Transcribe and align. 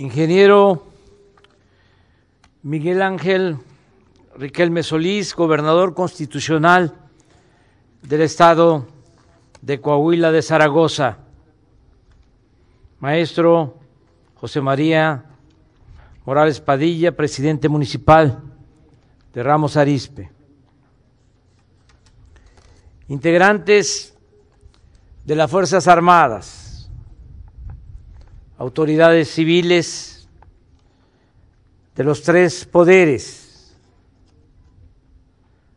ingeniero 0.00 0.86
Miguel 2.62 3.02
Ángel 3.02 3.58
Riquelme 4.34 4.82
Solís, 4.82 5.34
gobernador 5.34 5.92
constitucional 5.92 6.94
del 8.00 8.22
estado 8.22 8.86
de 9.60 9.78
Coahuila 9.82 10.32
de 10.32 10.40
Zaragoza, 10.40 11.18
maestro 12.98 13.78
José 14.36 14.62
María 14.62 15.26
Morales 16.24 16.62
Padilla, 16.62 17.14
presidente 17.14 17.68
municipal 17.68 18.42
de 19.34 19.42
Ramos 19.42 19.76
Arispe, 19.76 20.30
integrantes 23.08 24.16
de 25.26 25.34
las 25.34 25.50
Fuerzas 25.50 25.86
Armadas, 25.88 26.69
autoridades 28.60 29.30
civiles 29.30 30.28
de 31.96 32.04
los 32.04 32.22
tres 32.22 32.66
poderes, 32.66 33.74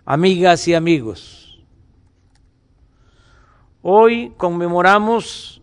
amigas 0.03 0.67
y 0.67 0.73
amigos. 0.73 1.63
Hoy 3.81 4.33
conmemoramos 4.35 5.61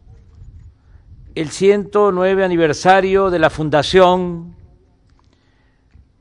el 1.34 1.50
109 1.50 2.42
aniversario 2.42 3.28
de 3.28 3.38
la 3.38 3.50
fundación 3.50 4.56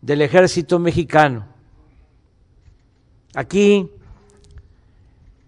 del 0.01 0.21
ejército 0.21 0.79
mexicano. 0.79 1.47
Aquí, 3.35 3.89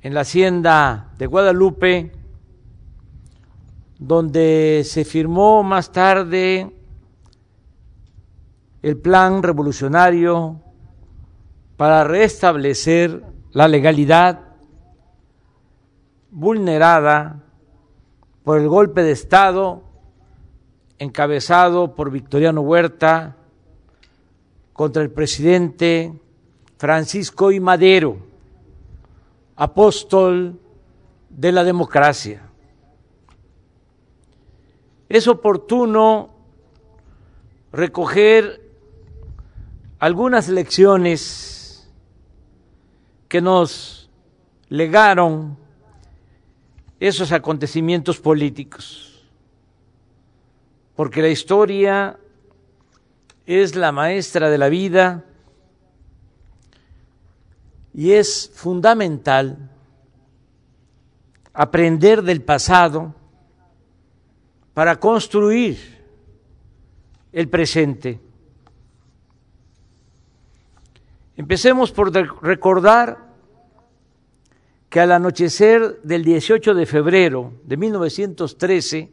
en 0.02 0.14
la 0.14 0.22
hacienda 0.22 1.10
de 1.18 1.28
Guadalupe, 1.28 2.21
donde 4.02 4.82
se 4.84 5.06
firmó 5.06 5.62
más 5.62 5.92
tarde 5.92 6.72
el 8.82 8.98
plan 8.98 9.44
revolucionario 9.44 10.60
para 11.78 12.04
restablecer 12.04 13.24
la 13.52 13.68
legalidad 13.68 14.40
vulnerada 16.32 17.44
por 18.44 18.60
el 18.60 18.68
golpe 18.68 19.04
de 19.04 19.12
Estado 19.12 19.84
encabezado 20.98 21.94
por 21.94 22.10
Victoriano 22.10 22.62
Huerta 22.62 23.36
contra 24.74 25.04
el 25.04 25.12
presidente 25.12 26.20
Francisco 26.80 27.52
I. 27.52 27.60
Madero, 27.60 28.18
apóstol 29.56 30.60
de 31.30 31.52
la 31.52 31.64
democracia. 31.64 32.51
Es 35.12 35.28
oportuno 35.28 36.30
recoger 37.74 38.62
algunas 40.00 40.48
lecciones 40.48 41.92
que 43.28 43.42
nos 43.42 44.10
legaron 44.70 45.58
esos 47.02 47.34
acontecimientos 47.34 48.22
políticos, 48.22 49.22
porque 50.96 51.22
la 51.22 51.28
historia 51.28 52.18
es 53.46 53.76
la 53.76 53.92
maestra 53.92 54.50
de 54.50 54.58
la 54.58 54.70
vida 54.70 55.26
y 57.94 58.14
es 58.14 58.50
fundamental 58.56 59.70
aprender 61.52 62.22
del 62.22 62.42
pasado 62.42 63.20
para 64.82 65.00
construir 65.00 65.78
el 67.32 67.48
presente. 67.50 68.20
Empecemos 71.38 71.92
por 71.92 72.12
recordar 72.42 73.20
que 74.90 75.00
al 75.00 75.12
anochecer 75.12 76.02
del 76.02 76.24
18 76.24 76.74
de 76.74 76.88
febrero 76.88 77.54
de 77.64 77.78
1913, 77.78 79.12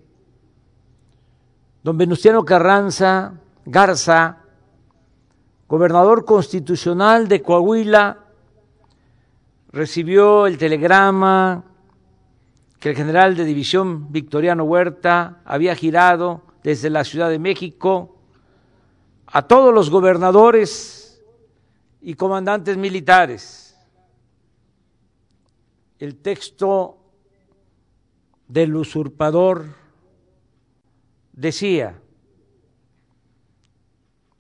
don 1.82 1.98
Venustiano 1.98 2.46
Carranza 2.46 3.34
Garza, 3.66 4.38
gobernador 5.68 6.24
constitucional 6.24 7.28
de 7.28 7.42
Coahuila, 7.42 8.24
recibió 9.70 10.46
el 10.46 10.56
telegrama 10.56 11.62
que 12.78 12.90
el 12.90 12.96
general 12.96 13.36
de 13.36 13.44
división 13.44 14.12
Victoriano 14.12 14.64
Huerta 14.64 15.40
había 15.44 15.74
girado 15.74 16.42
desde 16.62 16.90
la 16.90 17.04
Ciudad 17.04 17.28
de 17.28 17.38
México 17.38 18.16
a 19.26 19.42
todos 19.42 19.74
los 19.74 19.90
gobernadores 19.90 21.22
y 22.00 22.14
comandantes 22.14 22.76
militares. 22.76 23.76
El 25.98 26.16
texto 26.16 26.98
del 28.46 28.76
usurpador 28.76 29.74
decía, 31.32 32.00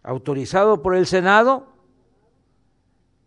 autorizado 0.02 0.80
por 0.80 0.94
el 0.94 1.06
Senado, 1.06 1.66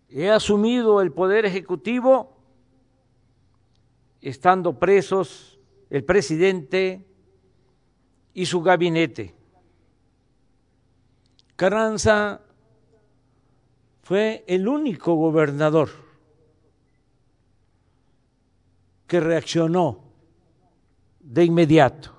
he 0.09 0.29
asumido 0.29 1.01
el 1.01 1.11
poder 1.11 1.45
ejecutivo 1.45 2.40
estando 4.21 4.77
presos 4.77 5.59
el 5.89 6.03
presidente 6.03 7.05
y 8.33 8.45
su 8.45 8.61
gabinete. 8.61 9.35
Carranza 11.55 12.41
fue 14.03 14.43
el 14.47 14.67
único 14.67 15.15
gobernador 15.15 15.89
que 19.07 19.19
reaccionó 19.19 20.03
de 21.19 21.43
inmediato, 21.43 22.15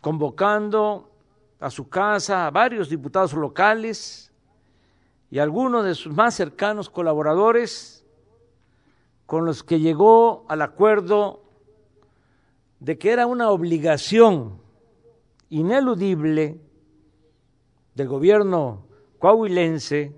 convocando 0.00 1.10
a 1.58 1.70
su 1.70 1.88
casa 1.88 2.46
a 2.46 2.50
varios 2.50 2.88
diputados 2.88 3.34
locales 3.34 4.32
y 5.30 5.38
algunos 5.38 5.84
de 5.84 5.94
sus 5.94 6.14
más 6.14 6.34
cercanos 6.34 6.88
colaboradores 6.88 8.01
con 9.26 9.44
los 9.44 9.62
que 9.62 9.80
llegó 9.80 10.44
al 10.48 10.62
acuerdo 10.62 11.42
de 12.80 12.98
que 12.98 13.10
era 13.12 13.26
una 13.26 13.50
obligación 13.50 14.60
ineludible 15.48 16.60
del 17.94 18.08
gobierno 18.08 18.86
coahuilense 19.18 20.16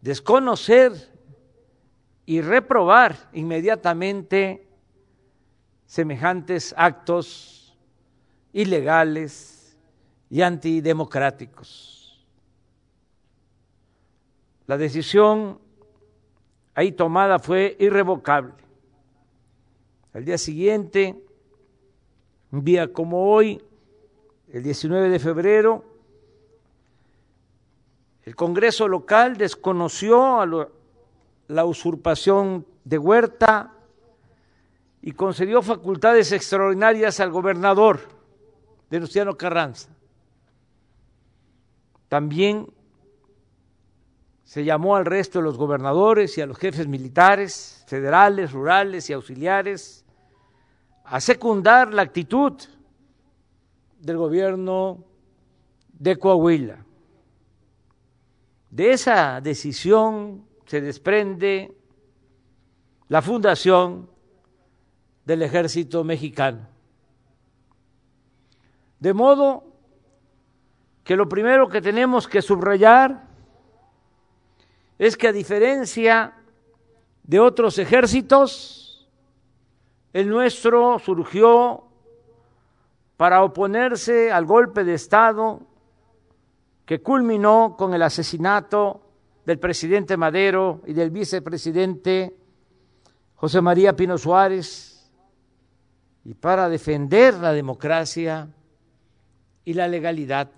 desconocer 0.00 0.92
y 2.26 2.40
reprobar 2.40 3.16
inmediatamente 3.32 4.68
semejantes 5.86 6.74
actos 6.76 7.76
ilegales 8.52 9.76
y 10.28 10.42
antidemocráticos. 10.42 12.24
La 14.66 14.76
decisión 14.76 15.58
ahí 16.74 16.92
tomada 16.92 17.38
fue 17.38 17.76
irrevocable. 17.78 18.54
Al 20.12 20.24
día 20.24 20.38
siguiente, 20.38 21.16
un 22.50 22.64
día 22.64 22.92
como 22.92 23.32
hoy, 23.32 23.62
el 24.52 24.62
19 24.62 25.08
de 25.08 25.18
febrero, 25.18 25.84
el 28.24 28.36
Congreso 28.36 28.86
local 28.86 29.36
desconoció 29.36 30.40
a 30.40 30.68
la 31.48 31.64
usurpación 31.64 32.66
de 32.84 32.98
Huerta 32.98 33.72
y 35.00 35.12
concedió 35.12 35.62
facultades 35.62 36.30
extraordinarias 36.30 37.18
al 37.18 37.30
gobernador 37.30 38.00
de 38.90 39.00
Luciano 39.00 39.36
Carranza. 39.36 39.88
También 42.08 42.70
se 44.52 44.64
llamó 44.64 44.96
al 44.96 45.06
resto 45.06 45.38
de 45.38 45.44
los 45.44 45.56
gobernadores 45.56 46.36
y 46.36 46.42
a 46.42 46.46
los 46.46 46.58
jefes 46.58 46.86
militares, 46.86 47.82
federales, 47.86 48.52
rurales 48.52 49.08
y 49.08 49.14
auxiliares 49.14 50.04
a 51.04 51.22
secundar 51.22 51.94
la 51.94 52.02
actitud 52.02 52.52
del 53.98 54.18
gobierno 54.18 55.04
de 55.98 56.18
Coahuila. 56.18 56.84
De 58.68 58.92
esa 58.92 59.40
decisión 59.40 60.44
se 60.66 60.82
desprende 60.82 61.74
la 63.08 63.22
fundación 63.22 64.10
del 65.24 65.40
ejército 65.44 66.04
mexicano. 66.04 66.68
De 69.00 69.14
modo 69.14 69.64
que 71.04 71.16
lo 71.16 71.26
primero 71.26 71.70
que 71.70 71.80
tenemos 71.80 72.28
que 72.28 72.42
subrayar 72.42 73.31
es 75.02 75.16
que 75.16 75.26
a 75.26 75.32
diferencia 75.32 76.32
de 77.24 77.40
otros 77.40 77.76
ejércitos, 77.78 79.10
el 80.12 80.28
nuestro 80.28 81.00
surgió 81.00 81.88
para 83.16 83.42
oponerse 83.42 84.30
al 84.30 84.46
golpe 84.46 84.84
de 84.84 84.94
Estado 84.94 85.60
que 86.86 87.02
culminó 87.02 87.74
con 87.76 87.94
el 87.94 88.02
asesinato 88.02 89.02
del 89.44 89.58
presidente 89.58 90.16
Madero 90.16 90.82
y 90.86 90.92
del 90.92 91.10
vicepresidente 91.10 92.36
José 93.34 93.60
María 93.60 93.96
Pino 93.96 94.16
Suárez, 94.16 95.10
y 96.24 96.34
para 96.34 96.68
defender 96.68 97.34
la 97.34 97.52
democracia 97.52 98.46
y 99.64 99.74
la 99.74 99.88
legalidad. 99.88 100.52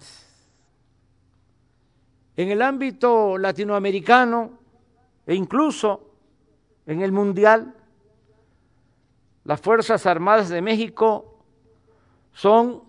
En 2.37 2.51
el 2.51 2.63
ámbito 2.63 3.39
latinoamericano 3.39 4.59
e 5.27 5.35
incluso 5.35 6.11
en 6.87 7.01
el 7.03 7.13
mundial, 7.13 7.75
las 9.45 9.61
Fuerzas 9.61 10.05
Armadas 10.07 10.49
de 10.49 10.61
México 10.61 11.45
son 12.33 12.83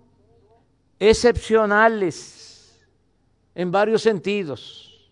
excepcionales 1.00 2.82
en 3.54 3.72
varios 3.72 4.02
sentidos. 4.02 5.12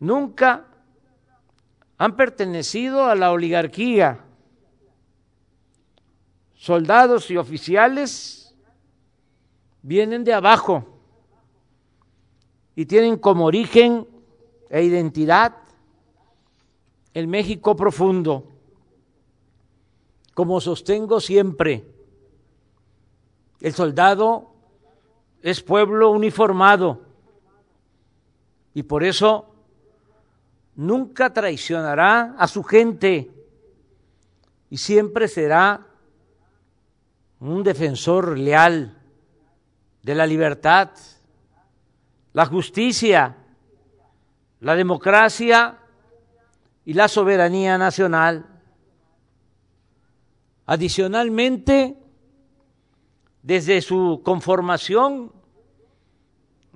Nunca 0.00 0.66
han 1.96 2.16
pertenecido 2.16 3.06
a 3.06 3.14
la 3.14 3.30
oligarquía. 3.30 4.18
Soldados 6.54 7.30
y 7.30 7.36
oficiales 7.36 8.54
vienen 9.82 10.24
de 10.24 10.34
abajo 10.34 10.91
y 12.74 12.86
tienen 12.86 13.16
como 13.18 13.46
origen 13.46 14.06
e 14.70 14.82
identidad 14.82 15.54
el 17.14 17.28
México 17.28 17.76
profundo. 17.76 18.48
Como 20.34 20.60
sostengo 20.60 21.20
siempre, 21.20 21.84
el 23.60 23.74
soldado 23.74 24.54
es 25.42 25.60
pueblo 25.62 26.10
uniformado 26.10 27.02
y 28.74 28.84
por 28.84 29.04
eso 29.04 29.52
nunca 30.74 31.32
traicionará 31.32 32.34
a 32.38 32.48
su 32.48 32.62
gente 32.62 33.30
y 34.70 34.78
siempre 34.78 35.28
será 35.28 35.86
un 37.40 37.62
defensor 37.62 38.38
leal 38.38 38.98
de 40.02 40.14
la 40.14 40.26
libertad, 40.26 40.90
la 42.32 42.46
justicia, 42.46 43.36
la 44.60 44.74
democracia 44.74 45.78
y 46.84 46.94
la 46.94 47.08
soberanía 47.08 47.76
nacional. 47.78 48.46
Adicionalmente, 50.66 51.96
desde 53.42 53.82
su 53.82 54.20
conformación 54.24 55.32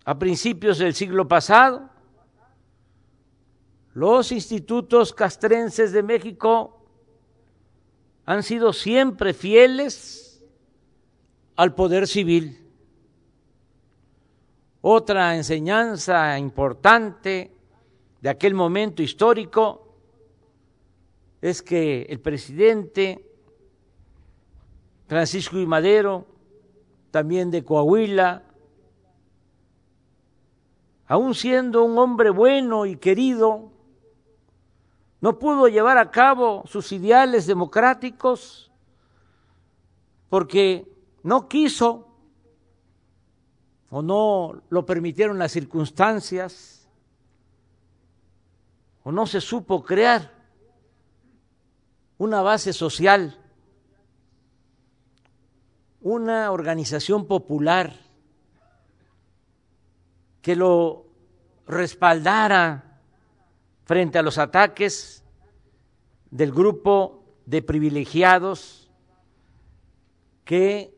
a 0.05 0.19
principios 0.19 0.79
del 0.79 0.95
siglo 0.95 1.27
pasado, 1.27 1.89
los 3.95 4.31
institutos 4.31 5.15
castrenses 5.15 5.93
de 5.93 6.03
México 6.03 6.85
han 8.27 8.43
sido 8.43 8.73
siempre 8.73 9.33
fieles 9.33 10.45
al 11.57 11.75
poder 11.75 12.07
civil. 12.07 12.66
Otra 14.89 15.35
enseñanza 15.35 16.39
importante 16.39 17.51
de 18.21 18.29
aquel 18.29 18.55
momento 18.55 19.03
histórico 19.03 19.97
es 21.41 21.61
que 21.61 22.03
el 22.03 22.21
presidente 22.21 23.29
Francisco 25.09 25.59
y 25.59 25.67
Madero, 25.67 26.25
también 27.11 27.51
de 27.51 27.65
Coahuila, 27.65 28.45
aún 31.09 31.35
siendo 31.35 31.83
un 31.83 31.99
hombre 31.99 32.31
bueno 32.31 32.87
y 32.87 32.95
querido, 32.95 33.73
no 35.21 35.37
pudo 35.41 35.67
llevar 35.67 35.99
a 35.99 36.13
cabo 36.13 36.63
sus 36.65 36.93
ideales 36.93 37.49
democráticos 37.49 38.71
porque 40.29 40.87
no 41.25 41.49
quiso 41.49 42.06
o 43.91 44.03
no 44.03 44.63
lo 44.69 44.85
permitieron 44.85 45.39
las 45.39 45.53
circunstancias 45.53 46.89
o 49.03 49.13
no 49.13 49.27
se 49.27 49.41
supo 49.41 49.85
crear 49.85 50.33
una 52.19 52.43
base 52.43 52.73
social, 52.73 53.39
una 56.01 56.51
organización 56.51 57.27
popular 57.27 57.95
que 60.43 60.57
lo 60.57 61.07
respaldara 61.67 63.01
frente 63.85 64.19
a 64.19 64.23
los 64.23 64.39
ataques 64.39 65.23
del 66.31 66.53
grupo 66.53 67.25
de 67.47 67.63
privilegiados 67.63 68.91
que 70.45 70.97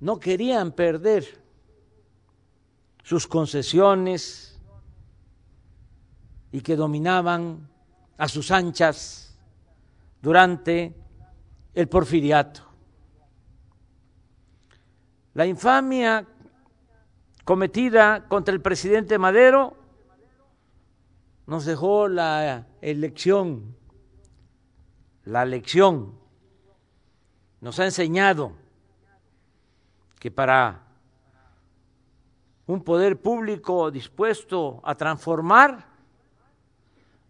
no 0.00 0.18
querían 0.18 0.72
perder 0.72 1.41
sus 3.02 3.26
concesiones 3.26 4.60
y 6.52 6.60
que 6.60 6.76
dominaban 6.76 7.68
a 8.16 8.28
sus 8.28 8.50
anchas 8.50 9.36
durante 10.20 10.94
el 11.74 11.88
porfiriato. 11.88 12.62
La 15.34 15.46
infamia 15.46 16.26
cometida 17.44 18.28
contra 18.28 18.54
el 18.54 18.60
presidente 18.60 19.18
Madero 19.18 19.76
nos 21.46 21.64
dejó 21.64 22.06
la 22.06 22.66
elección, 22.80 23.76
la 25.24 25.44
lección, 25.44 26.14
nos 27.60 27.78
ha 27.80 27.84
enseñado 27.84 28.52
que 30.18 30.30
para 30.30 30.91
un 32.72 32.82
poder 32.82 33.20
público 33.20 33.90
dispuesto 33.90 34.80
a 34.82 34.94
transformar, 34.94 35.84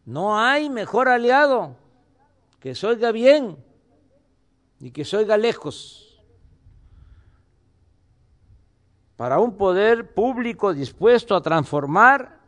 no 0.04 0.38
hay 0.38 0.70
mejor 0.70 1.08
aliado 1.08 1.74
que 2.60 2.76
se 2.76 2.86
oiga 2.86 3.10
bien 3.10 3.56
y 4.78 4.92
que 4.92 5.04
se 5.04 5.16
oiga 5.16 5.36
lejos. 5.36 6.22
Para 9.16 9.40
un 9.40 9.56
poder 9.56 10.14
público 10.14 10.72
dispuesto 10.72 11.34
a 11.34 11.42
transformar, 11.42 12.38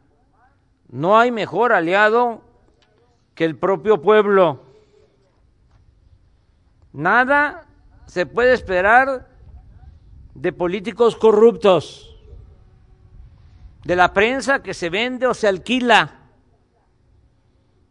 no 0.88 1.18
hay 1.18 1.32
mejor 1.32 1.72
aliado 1.72 2.42
que 3.34 3.44
el 3.44 3.58
propio 3.58 4.00
pueblo. 4.00 4.60
Nada 6.92 7.66
se 8.06 8.24
puede 8.24 8.52
esperar 8.52 9.28
de 10.34 10.52
políticos 10.52 11.16
corruptos, 11.16 12.13
de 13.84 13.96
la 13.96 14.12
prensa 14.12 14.62
que 14.62 14.74
se 14.74 14.88
vende 14.88 15.26
o 15.26 15.34
se 15.34 15.46
alquila, 15.46 16.20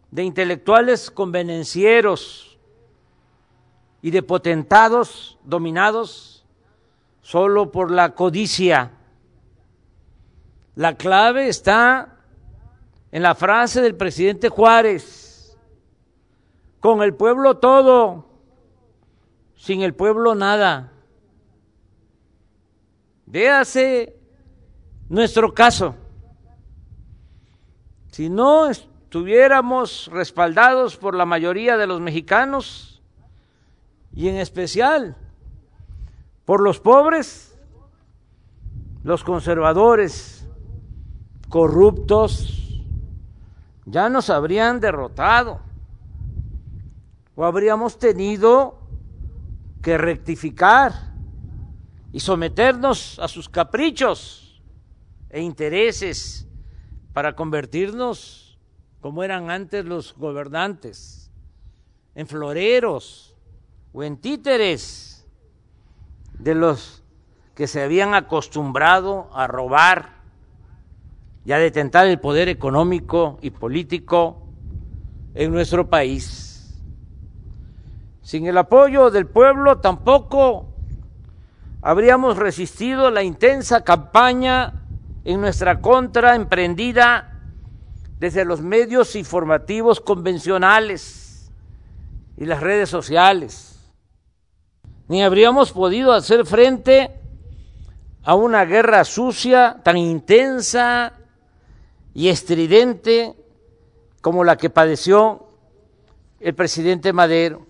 de 0.10 0.24
intelectuales 0.24 1.10
convenencieros 1.10 2.60
y 4.02 4.12
de 4.12 4.22
potentados 4.22 5.40
dominados 5.44 6.46
solo 7.22 7.72
por 7.72 7.90
la 7.90 8.14
codicia. 8.14 8.92
La 10.76 10.96
clave 10.96 11.48
está 11.48 12.18
en 13.12 13.24
la 13.24 13.36
frase 13.36 13.82
del 13.82 13.96
presidente 13.96 14.50
Juárez, 14.50 15.58
con 16.80 17.02
el 17.02 17.14
pueblo 17.14 17.58
todo, 17.58 18.28
sin 19.56 19.82
el 19.82 19.94
pueblo 19.94 20.36
nada. 20.36 20.92
Véase 23.26 24.23
nuestro 25.10 25.54
caso. 25.54 25.96
Si 28.12 28.30
no 28.30 28.68
estuviéramos 28.68 30.10
respaldados 30.12 30.98
por 30.98 31.16
la 31.16 31.26
mayoría 31.26 31.78
de 31.78 31.88
los 31.88 32.00
mexicanos, 32.00 32.94
y 34.16 34.28
en 34.30 34.38
especial 34.38 35.16
por 36.46 36.62
los 36.62 36.80
pobres, 36.80 37.58
los 39.04 39.24
conservadores, 39.24 40.48
corruptos, 41.50 42.82
ya 43.86 44.10
nos 44.10 44.30
habrían 44.30 44.80
derrotado 44.80 45.62
o 47.36 47.46
habríamos 47.46 47.98
tenido 47.98 48.80
que 49.82 49.98
rectificar 49.98 50.94
y 52.12 52.20
someternos 52.20 53.20
a 53.20 53.28
sus 53.28 53.50
caprichos 53.50 54.53
e 55.34 55.42
intereses 55.42 56.48
para 57.12 57.36
convertirnos, 57.36 58.60
como 59.02 59.24
eran 59.24 59.50
antes 59.50 59.84
los 59.84 60.16
gobernantes, 60.16 61.32
en 62.14 62.28
floreros 62.28 63.36
o 63.94 64.04
en 64.04 64.18
títeres 64.18 65.28
de 66.38 66.54
los 66.54 67.04
que 67.56 67.66
se 67.66 67.82
habían 67.82 68.14
acostumbrado 68.14 69.30
a 69.34 69.48
robar 69.48 70.22
y 71.46 71.52
a 71.52 71.58
detentar 71.58 72.06
el 72.06 72.20
poder 72.20 72.48
económico 72.48 73.40
y 73.42 73.50
político 73.50 74.44
en 75.34 75.52
nuestro 75.52 75.90
país. 75.90 76.80
Sin 78.22 78.46
el 78.46 78.58
apoyo 78.60 79.10
del 79.10 79.26
pueblo 79.26 79.80
tampoco 79.80 80.68
habríamos 81.82 82.38
resistido 82.38 83.10
la 83.10 83.24
intensa 83.24 83.84
campaña 83.84 84.83
en 85.26 85.42
nuestra 85.42 85.80
contra 85.80 86.36
emprendida 86.36 87.40
desde 88.20 88.46
los 88.46 88.62
medios 88.62 89.16
informativos 89.16 90.00
convencionales 90.00 91.52
y 92.38 92.46
las 92.46 92.62
redes 92.62 92.90
sociales. 92.90 93.80
Ni 95.08 95.24
habríamos 95.24 95.72
podido 95.72 96.14
hacer 96.14 96.46
frente 96.46 97.12
a 98.24 98.36
una 98.36 98.66
guerra 98.66 99.04
sucia 99.04 99.82
tan 99.84 99.98
intensa 99.98 101.14
y 102.14 102.30
estridente 102.30 103.36
como 104.22 104.44
la 104.44 104.58
que 104.58 104.70
padeció 104.70 105.48
el 106.40 106.56
presidente 106.56 107.12
Madero. 107.12 107.66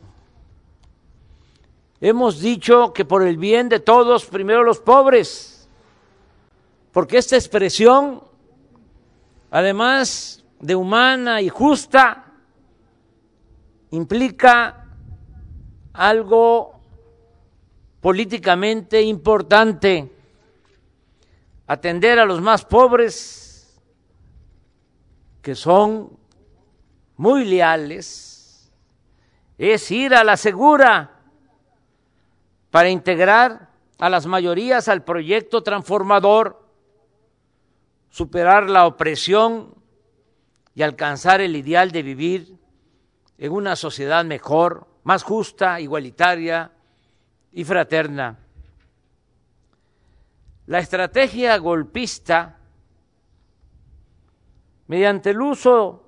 Hemos 1.99 2.39
dicho 2.39 2.93
que 2.93 3.05
por 3.05 3.23
el 3.23 3.37
bien 3.37 3.69
de 3.69 3.79
todos, 3.79 4.25
primero 4.25 4.63
los 4.63 4.79
pobres, 4.79 5.52
porque 6.93 7.17
esta 7.17 7.35
expresión, 7.35 8.23
además 9.49 10.45
de 10.59 10.75
humana 10.75 11.41
y 11.41 11.49
justa, 11.49 12.31
implica 13.89 14.85
algo 15.91 16.79
políticamente 17.99 19.01
importante, 19.01 20.11
atender 21.65 22.19
a 22.19 22.25
los 22.25 22.39
más 22.41 22.63
pobres, 22.63 23.81
que 25.41 25.55
son 25.55 26.15
muy 27.17 27.43
leales, 27.43 28.71
es 29.57 29.89
ir 29.89 30.13
a 30.13 30.23
la 30.23 30.37
segura 30.37 31.09
para 32.69 32.89
integrar 32.89 33.69
a 33.97 34.09
las 34.09 34.27
mayorías 34.27 34.87
al 34.87 35.03
proyecto 35.03 35.63
transformador, 35.63 36.62
superar 38.13 38.69
la 38.69 38.85
opresión 38.85 39.73
y 40.75 40.83
alcanzar 40.83 41.41
el 41.41 41.55
ideal 41.55 41.89
de 41.89 42.03
vivir 42.03 42.59
en 43.39 43.51
una 43.51 43.75
sociedad 43.75 44.23
mejor, 44.23 44.85
más 45.03 45.23
justa, 45.23 45.81
igualitaria 45.81 46.71
y 47.51 47.63
fraterna. 47.63 48.37
La 50.67 50.77
estrategia 50.77 51.57
golpista, 51.57 52.59
mediante 54.85 55.31
el 55.31 55.41
uso 55.41 56.07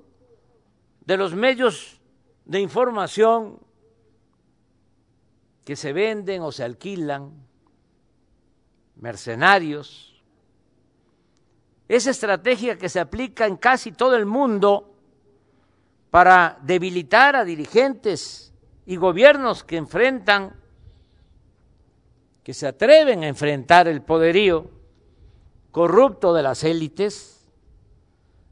de 1.08 1.18
los 1.18 1.34
medios 1.34 2.00
de 2.46 2.60
información 2.60 3.60
que 5.66 5.76
se 5.76 5.92
venden 5.92 6.44
o 6.44 6.52
se 6.52 6.64
alquilan, 6.64 7.34
mercenarios. 8.96 10.15
Esa 11.88 12.12
estrategia 12.12 12.78
que 12.78 12.90
se 12.90 13.00
aplica 13.00 13.46
en 13.46 13.58
casi 13.58 13.92
todo 13.92 14.16
el 14.16 14.26
mundo 14.26 14.96
para 16.10 16.58
debilitar 16.64 17.36
a 17.36 17.44
dirigentes 17.44 18.54
y 18.86 18.96
gobiernos 18.96 19.64
que 19.64 19.78
enfrentan, 19.78 20.56
que 22.44 22.54
se 22.54 22.68
atreven 22.68 23.24
a 23.24 23.28
enfrentar 23.28 23.88
el 23.88 24.02
poderío 24.02 24.70
corrupto 25.72 26.34
de 26.34 26.44
las 26.44 26.64
élites, 26.64 27.46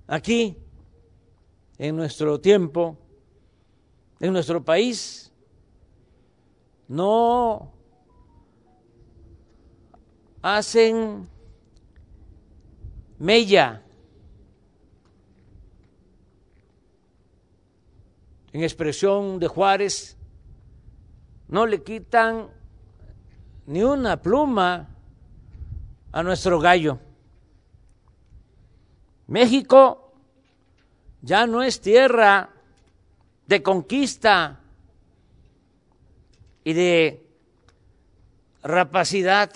aquí, 0.07 0.57
en 1.77 1.95
nuestro 1.95 2.39
tiempo, 2.39 2.97
en 4.19 4.33
nuestro 4.33 4.63
país, 4.63 5.31
no 6.87 7.71
hacen 10.41 11.29
mella 13.23 13.81
en 18.51 18.61
expresión 18.61 19.39
de 19.39 19.47
Juárez, 19.47 20.17
no 21.47 21.65
le 21.65 21.81
quitan 21.81 22.49
ni 23.65 23.81
una 23.81 24.21
pluma 24.21 24.89
a 26.11 26.21
nuestro 26.21 26.59
gallo. 26.59 26.99
México 29.27 30.11
ya 31.21 31.47
no 31.47 31.63
es 31.63 31.79
tierra 31.79 32.49
de 33.47 33.63
conquista 33.63 34.59
y 36.65 36.73
de 36.73 37.25
rapacidad 38.63 39.49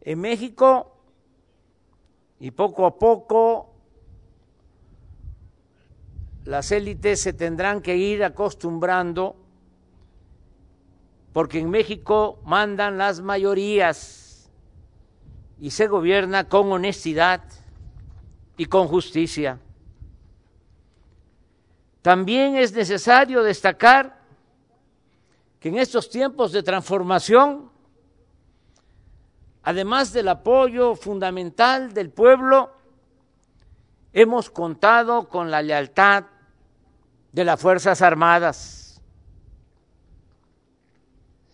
en 0.00 0.20
México 0.20 0.95
y 2.40 2.50
poco 2.50 2.86
a 2.86 2.98
poco 2.98 3.72
las 6.44 6.70
élites 6.70 7.20
se 7.20 7.32
tendrán 7.32 7.80
que 7.80 7.96
ir 7.96 8.22
acostumbrando 8.22 9.36
porque 11.32 11.58
en 11.58 11.68
México 11.68 12.38
mandan 12.44 12.98
las 12.98 13.20
mayorías 13.20 14.50
y 15.60 15.70
se 15.70 15.86
gobierna 15.86 16.48
con 16.48 16.70
honestidad 16.72 17.42
y 18.56 18.66
con 18.66 18.88
justicia. 18.88 19.58
También 22.02 22.56
es 22.56 22.72
necesario 22.72 23.42
destacar 23.42 24.20
que 25.60 25.68
en 25.68 25.78
estos 25.78 26.08
tiempos 26.08 26.52
de 26.52 26.62
transformación, 26.62 27.70
además 29.66 30.12
del 30.12 30.28
apoyo 30.28 30.94
fundamental 30.94 31.92
del 31.92 32.10
pueblo, 32.10 32.70
hemos 34.12 34.48
contado 34.48 35.28
con 35.28 35.50
la 35.50 35.60
lealtad 35.60 36.26
de 37.32 37.44
las 37.44 37.60
Fuerzas 37.60 38.00
Armadas. 38.00 39.02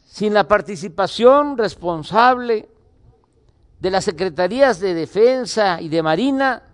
Sin 0.04 0.35
la 0.35 0.47
participación 0.47 1.57
responsable 1.57 2.69
de 3.81 3.90
las 3.90 4.04
Secretarías 4.04 4.78
de 4.78 4.92
Defensa 4.92 5.81
y 5.81 5.88
de 5.88 6.02
Marina, 6.02 6.64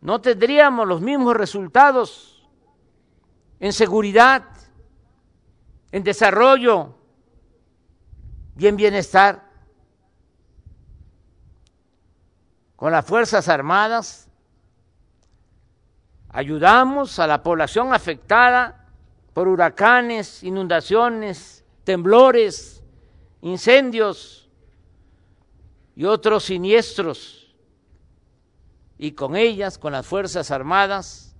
no 0.00 0.22
tendríamos 0.22 0.88
los 0.88 1.02
mismos 1.02 1.36
resultados 1.36 2.48
en 3.58 3.74
seguridad, 3.74 4.44
en 5.92 6.02
desarrollo 6.02 6.94
y 8.56 8.66
en 8.66 8.76
bienestar. 8.76 9.49
Con 12.80 12.92
las 12.92 13.04
Fuerzas 13.04 13.46
Armadas 13.50 14.26
ayudamos 16.30 17.18
a 17.18 17.26
la 17.26 17.42
población 17.42 17.92
afectada 17.92 18.86
por 19.34 19.48
huracanes, 19.48 20.42
inundaciones, 20.42 21.62
temblores, 21.84 22.82
incendios 23.42 24.48
y 25.94 26.06
otros 26.06 26.44
siniestros. 26.44 27.54
Y 28.96 29.12
con 29.12 29.36
ellas, 29.36 29.76
con 29.76 29.92
las 29.92 30.06
Fuerzas 30.06 30.50
Armadas, 30.50 31.36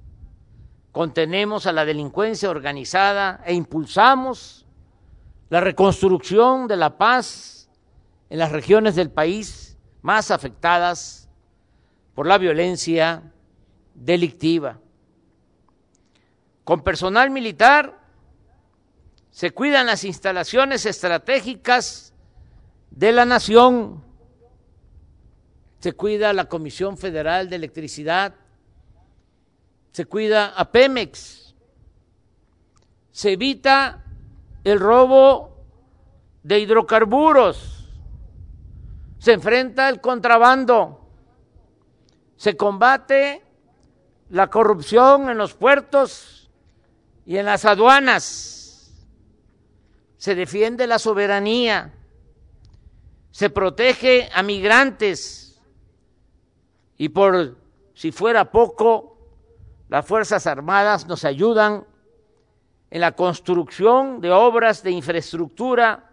contenemos 0.93 1.65
a 1.65 1.73
la 1.73 1.87
delincuencia 1.87 2.51
organizada 2.51 3.43
e 3.47 3.55
impulsamos 3.55 4.67
la 5.49 5.61
reconstrucción 5.61 6.69
de 6.69 6.77
la 6.77 6.99
paz 6.99 7.71
en 8.29 8.39
las 8.39 8.53
regiones 8.53 8.95
del 8.95 9.11
país 9.11 9.79
más 10.03 10.31
afectadas 10.31 11.20
por 12.15 12.27
la 12.27 12.39
violencia 12.39 13.23
delictiva. 13.95 14.79
Con 16.65 16.83
personal 16.83 17.31
militar 17.31 17.99
se 19.31 19.53
cuidan 19.53 19.87
las 19.87 20.05
instalaciones 20.05 20.87
estratégicas 20.87 22.13
de 22.91 23.13
la 23.13 23.25
nación, 23.25 24.05
se 25.79 25.93
cuida 25.93 26.33
la 26.33 26.47
Comisión 26.47 26.99
Federal 26.99 27.49
de 27.49 27.57
Electricidad, 27.57 28.35
se 29.93 30.05
cuida 30.05 30.49
a 30.49 30.71
Pemex, 30.71 31.55
se 33.13 33.33
evita 33.33 34.05
el 34.65 34.79
robo 34.79 35.65
de 36.43 36.59
hidrocarburos, 36.61 37.89
se 39.19 39.33
enfrenta 39.33 39.89
el 39.89 40.01
contrabando, 40.01 41.00
se 42.41 42.57
combate 42.57 43.43
la 44.31 44.47
corrupción 44.49 45.29
en 45.29 45.37
los 45.37 45.53
puertos 45.53 46.51
y 47.27 47.37
en 47.37 47.45
las 47.45 47.67
aduanas, 47.67 48.95
se 50.17 50.35
defiende 50.35 50.87
la 50.87 50.99
soberanía, 50.99 51.93
se 53.31 53.51
protege 53.51 54.31
a 54.33 54.43
migrantes. 54.43 55.61
Y 56.97 57.11
por 57.11 57.59
si 57.93 58.11
fuera 58.11 58.51
poco, 58.51 59.19
las 59.91 60.07
Fuerzas 60.07 60.47
Armadas 60.47 61.07
nos 61.07 61.27
ayudan 61.27 61.85
en 62.91 63.03
la 63.03 63.13
construcción 63.13 64.23
de 64.23 64.31
obras 64.31 64.83
de 64.83 64.93
infraestructura 64.93 66.11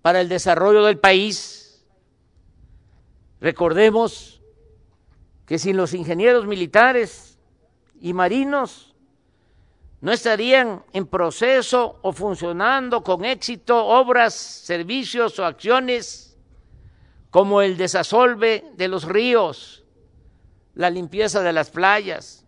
para 0.00 0.22
el 0.22 0.30
desarrollo 0.30 0.84
del 0.84 0.98
país. 0.98 1.84
Recordemos 3.42 4.39
que 5.50 5.58
sin 5.58 5.76
los 5.76 5.94
ingenieros 5.94 6.46
militares 6.46 7.36
y 8.00 8.12
marinos 8.12 8.94
no 10.00 10.12
estarían 10.12 10.84
en 10.92 11.08
proceso 11.08 11.98
o 12.02 12.12
funcionando 12.12 13.02
con 13.02 13.24
éxito 13.24 13.84
obras, 13.84 14.32
servicios 14.32 15.40
o 15.40 15.44
acciones 15.44 16.38
como 17.30 17.62
el 17.62 17.76
desasolve 17.76 18.64
de 18.76 18.86
los 18.86 19.02
ríos, 19.02 19.82
la 20.74 20.88
limpieza 20.88 21.42
de 21.42 21.52
las 21.52 21.70
playas, 21.70 22.46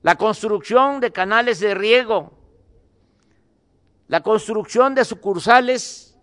la 0.00 0.14
construcción 0.14 1.00
de 1.00 1.12
canales 1.12 1.60
de 1.60 1.74
riego, 1.74 2.32
la 4.08 4.22
construcción 4.22 4.94
de 4.94 5.04
sucursales 5.04 6.16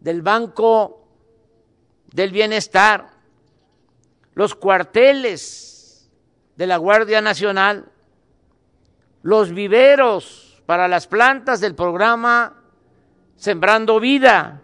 del 0.00 0.22
Banco 0.22 1.06
del 2.14 2.30
Bienestar, 2.30 3.15
los 4.36 4.54
cuarteles 4.54 6.10
de 6.56 6.66
la 6.66 6.76
Guardia 6.76 7.22
Nacional, 7.22 7.90
los 9.22 9.50
viveros 9.50 10.62
para 10.66 10.88
las 10.88 11.06
plantas 11.06 11.58
del 11.58 11.74
programa 11.74 12.62
Sembrando 13.36 13.98
Vida, 13.98 14.62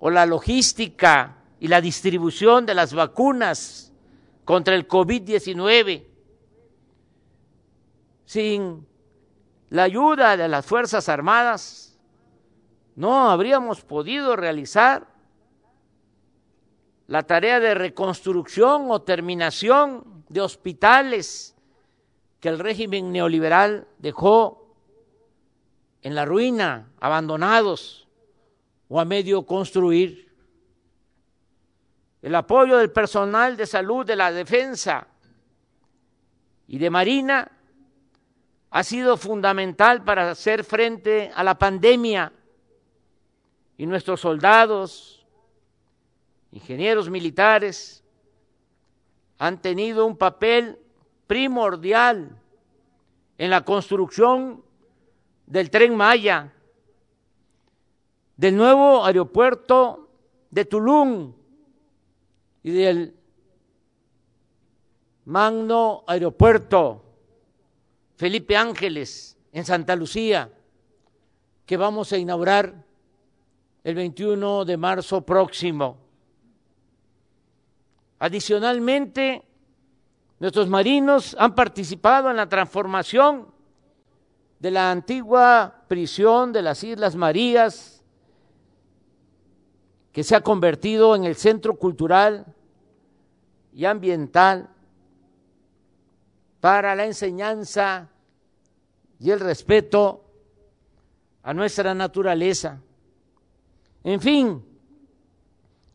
o 0.00 0.10
la 0.10 0.24
logística 0.24 1.42
y 1.60 1.68
la 1.68 1.82
distribución 1.82 2.64
de 2.64 2.74
las 2.74 2.94
vacunas 2.94 3.92
contra 4.46 4.74
el 4.76 4.88
COVID-19. 4.88 6.06
Sin 8.24 8.86
la 9.68 9.82
ayuda 9.82 10.38
de 10.38 10.48
las 10.48 10.64
Fuerzas 10.64 11.10
Armadas, 11.10 11.98
no 12.96 13.30
habríamos 13.30 13.82
podido 13.82 14.36
realizar 14.36 15.11
la 17.06 17.24
tarea 17.24 17.60
de 17.60 17.74
reconstrucción 17.74 18.90
o 18.90 19.02
terminación 19.02 20.24
de 20.28 20.40
hospitales 20.40 21.54
que 22.40 22.48
el 22.48 22.58
régimen 22.58 23.12
neoliberal 23.12 23.86
dejó 23.98 24.74
en 26.02 26.14
la 26.14 26.24
ruina, 26.24 26.90
abandonados 27.00 28.08
o 28.88 29.00
a 29.00 29.04
medio 29.04 29.46
construir. 29.46 30.32
El 32.20 32.34
apoyo 32.34 32.78
del 32.78 32.90
personal 32.90 33.56
de 33.56 33.66
salud 33.66 34.04
de 34.04 34.16
la 34.16 34.32
defensa 34.32 35.06
y 36.66 36.78
de 36.78 36.90
Marina 36.90 37.50
ha 38.70 38.82
sido 38.82 39.16
fundamental 39.16 40.02
para 40.02 40.30
hacer 40.30 40.64
frente 40.64 41.30
a 41.34 41.44
la 41.44 41.58
pandemia 41.58 42.32
y 43.76 43.86
nuestros 43.86 44.20
soldados, 44.20 45.21
ingenieros 46.52 47.10
militares, 47.10 48.04
han 49.38 49.60
tenido 49.60 50.06
un 50.06 50.16
papel 50.16 50.78
primordial 51.26 52.38
en 53.38 53.50
la 53.50 53.64
construcción 53.64 54.62
del 55.46 55.70
tren 55.70 55.96
Maya, 55.96 56.52
del 58.36 58.56
nuevo 58.56 59.04
aeropuerto 59.04 60.08
de 60.50 60.64
Tulum 60.64 61.32
y 62.62 62.70
del 62.70 63.16
magno 65.24 66.04
aeropuerto 66.06 67.02
Felipe 68.16 68.56
Ángeles 68.56 69.36
en 69.52 69.64
Santa 69.64 69.96
Lucía, 69.96 70.50
que 71.66 71.76
vamos 71.76 72.12
a 72.12 72.18
inaugurar 72.18 72.84
el 73.84 73.94
21 73.94 74.64
de 74.64 74.76
marzo 74.76 75.22
próximo. 75.22 75.98
Adicionalmente, 78.22 79.42
nuestros 80.38 80.68
marinos 80.68 81.34
han 81.40 81.56
participado 81.56 82.30
en 82.30 82.36
la 82.36 82.48
transformación 82.48 83.48
de 84.60 84.70
la 84.70 84.92
antigua 84.92 85.82
prisión 85.88 86.52
de 86.52 86.62
las 86.62 86.84
Islas 86.84 87.16
Marías, 87.16 88.04
que 90.12 90.22
se 90.22 90.36
ha 90.36 90.40
convertido 90.40 91.16
en 91.16 91.24
el 91.24 91.34
centro 91.34 91.74
cultural 91.74 92.46
y 93.72 93.86
ambiental 93.86 94.70
para 96.60 96.94
la 96.94 97.06
enseñanza 97.06 98.08
y 99.18 99.32
el 99.32 99.40
respeto 99.40 100.24
a 101.42 101.52
nuestra 101.52 101.92
naturaleza. 101.92 102.80
En 104.04 104.20
fin, 104.20 104.64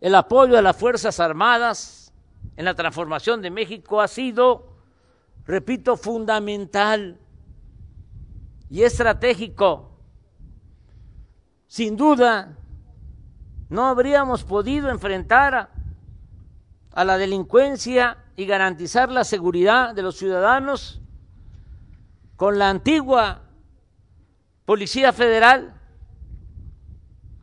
el 0.02 0.14
apoyo 0.14 0.58
a 0.58 0.62
las 0.62 0.76
Fuerzas 0.76 1.22
Armadas 1.22 2.07
en 2.58 2.66
la 2.66 2.74
transformación 2.74 3.42
de 3.42 3.52
México 3.52 4.02
ha 4.02 4.08
sido, 4.08 4.74
repito, 5.46 5.96
fundamental 5.96 7.20
y 8.70 8.82
estratégico. 8.82 9.92
Sin 11.68 11.96
duda, 11.96 12.58
no 13.70 13.86
habríamos 13.86 14.44
podido 14.44 14.90
enfrentar 14.90 15.70
a, 16.92 17.04
la 17.04 17.18
delincuencia 17.20 18.18
y 18.36 18.48
garantizar 18.48 19.12
la 19.12 19.24
seguridad 19.24 19.94
de 19.94 20.02
los 20.02 20.18
ciudadanos 20.18 21.00
con 22.36 22.58
la 22.58 22.72
antigua 22.72 23.44
Policía 24.66 25.14
Federal 25.14 25.80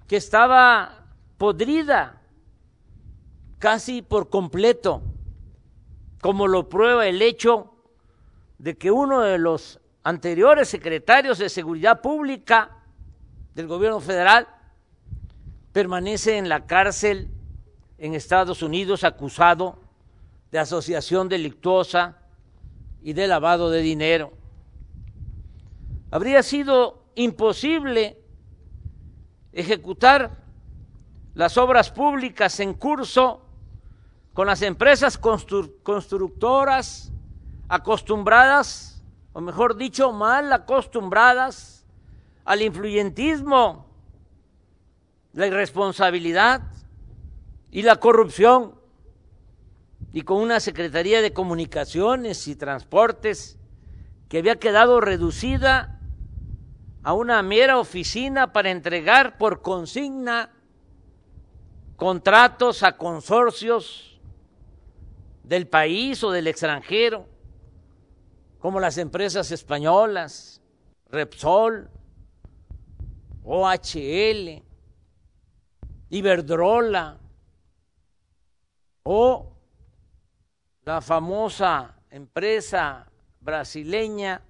que 0.09 0.17
estaba 0.17 1.07
podrida 1.39 2.21
casi 3.59 4.03
por 4.03 4.31
completo, 4.31 5.03
como 6.21 6.49
lo 6.49 6.69
prueba 6.69 7.07
el 7.07 7.23
hecho 7.23 7.75
de 8.59 8.77
que 8.77 8.91
uno 8.91 9.21
de 9.21 9.39
los 9.39 9.81
anteriores 10.03 10.69
secretarios 10.69 11.39
de 11.39 11.49
Seguridad 11.49 12.01
Pública 12.01 12.79
del 13.55 13.67
gobierno 13.67 14.01
federal 14.01 14.49
permanece 15.73 16.39
en 16.39 16.49
la 16.49 16.67
cárcel 16.67 17.31
en 17.99 18.15
Estados 18.15 18.63
Unidos 18.63 19.05
acusado 19.05 19.81
de 20.51 20.59
asociación 20.59 21.29
delictuosa 21.29 22.19
y 23.03 23.13
de 23.13 23.27
lavado 23.27 23.71
de 23.71 23.81
dinero. 23.81 24.33
Habría 26.11 26.43
sido 26.43 27.05
imposible 27.15 28.19
ejecutar 29.53 30.45
las 31.35 31.59
obras 31.59 31.91
públicas 31.91 32.61
en 32.61 32.75
curso 32.75 33.44
con 34.35 34.49
las 34.49 34.61
empresas 34.63 35.17
constructoras 35.17 37.13
acostumbradas, 37.69 39.01
o 39.33 39.41
mejor 39.41 39.77
dicho, 39.77 40.13
mal 40.13 40.53
acostumbradas 40.53 41.87
al 42.45 42.61
influyentismo, 42.61 43.87
la 45.33 45.47
irresponsabilidad 45.47 46.63
y 47.71 47.83
la 47.83 47.97
corrupción, 47.97 48.75
y 50.13 50.23
con 50.23 50.39
una 50.39 50.59
Secretaría 50.61 51.23
de 51.23 51.33
Comunicaciones 51.33 52.47
y 52.49 52.57
Transportes 52.57 53.57
que 54.29 54.39
había 54.39 54.57
quedado 54.57 55.01
reducida 55.01 56.01
a 57.05 57.13
una 57.13 57.43
mera 57.43 57.79
oficina 57.79 58.53
para 58.53 58.71
entregar 58.71 59.39
por 59.39 59.63
consigna 59.63 60.51
contratos 61.97 62.83
a 62.83 62.97
consorcios 62.97 64.14
del 65.45 65.69
país 65.69 66.25
o 66.25 66.31
del 66.31 66.47
extranjero, 66.49 67.27
como 68.59 68.81
las 68.81 68.99
empresas 68.99 69.51
españolas, 69.53 70.61
Repsol, 71.11 71.89
OHL, 73.45 74.63
Iberdrola 76.11 77.19
o 79.03 79.53
la 80.85 81.01
famosa 81.01 81.95
empresa 82.11 83.11
brasileña 83.41 84.43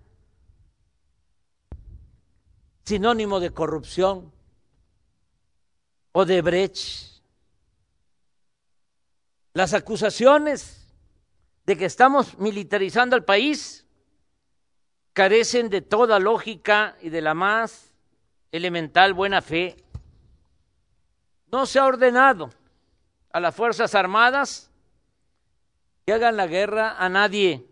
sinónimo 2.85 3.41
de 3.41 3.51
corrupción, 3.51 4.31
o 6.13 6.25
de 6.25 6.43
Brecht. 6.43 7.23
Las 9.53 9.75
acusaciones 9.75 10.84
de 11.67 11.77
que 11.77 11.87
estamos 11.87 12.39
militarizando 12.39 13.17
al 13.17 13.25
país 13.25 13.87
carecen 15.13 15.71
de 15.71 15.81
toda 15.81 16.19
lógica 16.19 16.97
y 17.01 17.09
de 17.09 17.23
la 17.23 17.35
más 17.35 17.93
elemental 18.53 19.15
buena 19.15 19.41
fe. 19.41 19.77
No 21.51 21.67
se 21.67 21.79
ha 21.79 21.87
ordenado 21.87 22.51
a 23.33 23.41
las 23.41 23.55
Fuerzas 23.55 23.95
Armadas 23.95 24.71
que 26.05 26.13
hagan 26.13 26.37
la 26.37 26.47
guerra 26.47 26.97
a 26.99 27.09
nadie. 27.09 27.67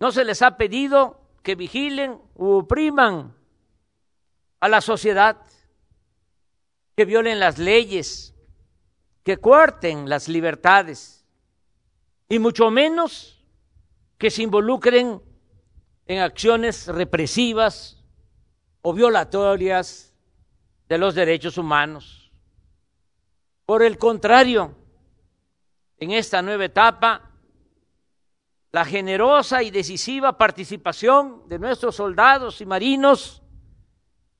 No 0.00 0.12
se 0.12 0.24
les 0.24 0.40
ha 0.42 0.56
pedido 0.56 1.20
que 1.42 1.54
vigilen 1.54 2.18
u 2.34 2.52
opriman 2.58 3.34
a 4.60 4.68
la 4.68 4.80
sociedad, 4.80 5.36
que 6.96 7.04
violen 7.04 7.38
las 7.38 7.58
leyes, 7.58 8.34
que 9.22 9.36
cuarten 9.36 10.08
las 10.08 10.28
libertades, 10.28 11.23
y 12.34 12.38
mucho 12.40 12.68
menos 12.68 13.40
que 14.18 14.28
se 14.28 14.42
involucren 14.42 15.22
en 16.04 16.18
acciones 16.18 16.88
represivas 16.88 18.02
o 18.82 18.92
violatorias 18.92 20.12
de 20.88 20.98
los 20.98 21.14
derechos 21.14 21.58
humanos. 21.58 22.32
Por 23.64 23.84
el 23.84 23.98
contrario, 23.98 24.74
en 25.96 26.10
esta 26.10 26.42
nueva 26.42 26.64
etapa, 26.64 27.30
la 28.72 28.84
generosa 28.84 29.62
y 29.62 29.70
decisiva 29.70 30.36
participación 30.36 31.48
de 31.48 31.60
nuestros 31.60 31.94
soldados 31.94 32.60
y 32.60 32.66
marinos 32.66 33.44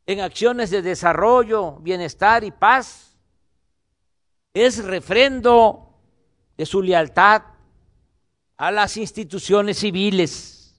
en 0.05 0.21
acciones 0.21 0.71
de 0.71 0.83
desarrollo, 0.83 1.77
bienestar 1.77 2.43
y 2.43 2.51
paz 2.51 3.17
es 4.53 4.85
refrendo 4.85 6.01
de 6.57 6.67
su 6.67 6.83
lealtad 6.83 7.54
a 8.57 8.71
las 8.71 8.97
instituciones 8.97 9.79
civiles. 9.79 10.75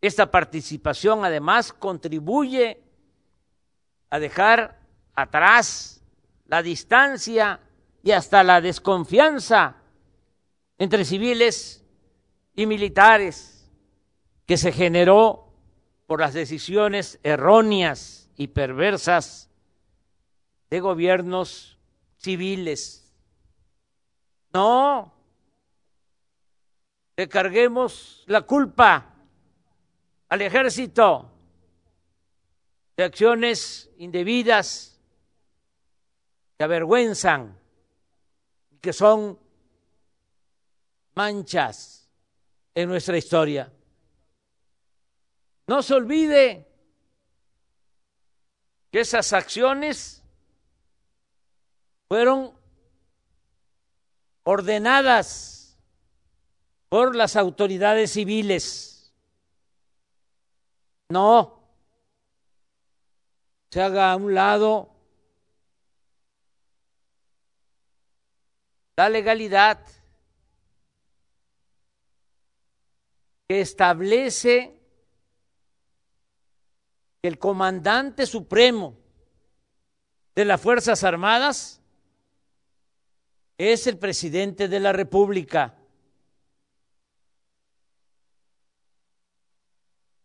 Esta 0.00 0.30
participación 0.30 1.24
además 1.24 1.72
contribuye 1.72 2.82
a 4.10 4.18
dejar 4.18 4.80
atrás 5.14 6.02
la 6.46 6.62
distancia 6.62 7.60
y 8.02 8.12
hasta 8.12 8.44
la 8.44 8.60
desconfianza 8.60 9.76
entre 10.78 11.04
civiles 11.04 11.84
y 12.54 12.66
militares 12.66 13.68
que 14.46 14.56
se 14.56 14.70
generó 14.70 15.52
por 16.06 16.20
las 16.20 16.34
decisiones 16.34 17.18
erróneas 17.22 18.30
y 18.36 18.48
perversas 18.48 19.50
de 20.70 20.80
gobiernos 20.80 21.78
civiles. 22.18 23.12
No, 24.52 25.15
le 27.16 27.28
carguemos 27.28 28.24
la 28.26 28.42
culpa 28.42 29.14
al 30.28 30.42
ejército 30.42 31.32
de 32.96 33.04
acciones 33.04 33.90
indebidas 33.96 35.00
que 36.58 36.64
avergüenzan, 36.64 37.58
que 38.80 38.92
son 38.92 39.38
manchas 41.14 42.10
en 42.74 42.88
nuestra 42.88 43.16
historia. 43.16 43.72
No 45.66 45.82
se 45.82 45.94
olvide 45.94 46.66
que 48.90 49.00
esas 49.00 49.32
acciones 49.32 50.22
fueron 52.08 52.52
ordenadas 54.44 55.55
por 56.88 57.16
las 57.16 57.36
autoridades 57.36 58.12
civiles. 58.12 59.12
No 61.08 61.62
se 63.70 63.82
haga 63.82 64.12
a 64.12 64.16
un 64.16 64.34
lado 64.34 64.90
la 68.96 69.08
legalidad 69.08 69.84
que 73.48 73.60
establece 73.60 74.80
que 77.20 77.28
el 77.28 77.38
comandante 77.38 78.26
supremo 78.26 78.96
de 80.34 80.44
las 80.44 80.60
Fuerzas 80.60 81.04
Armadas 81.04 81.80
es 83.58 83.86
el 83.86 83.98
presidente 83.98 84.68
de 84.68 84.80
la 84.80 84.92
República. 84.92 85.74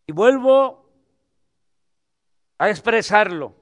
Y 0.06 0.12
vuelvo 0.12 0.88
a 2.58 2.70
expresarlo. 2.70 3.54